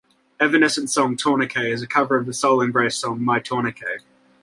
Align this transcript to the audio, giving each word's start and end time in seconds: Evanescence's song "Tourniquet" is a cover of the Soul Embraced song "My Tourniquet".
Evanescence's 0.39 0.95
song 0.95 1.15
"Tourniquet" 1.15 1.71
is 1.71 1.83
a 1.83 1.87
cover 1.87 2.15
of 2.17 2.25
the 2.25 2.33
Soul 2.33 2.63
Embraced 2.63 2.99
song 2.99 3.23
"My 3.23 3.37
Tourniquet". 3.39 4.01